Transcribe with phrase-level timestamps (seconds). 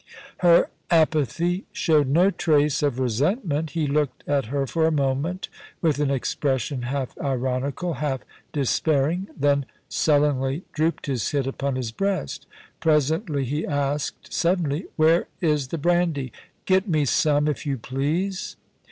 [0.01, 0.03] MRS.
[0.03, 0.49] VALLANCVS HOME.
[0.49, 0.71] 45 Her
[1.29, 5.47] apathy showed no trace of resentment He looked at her for a moment
[5.79, 12.47] with an expression half ironical, half despairing; then sullenly drooped his head upon his breast
[12.79, 16.33] Presently he asked suddenly:* Where is the brandy?
[16.65, 18.57] Get me some, if you please.'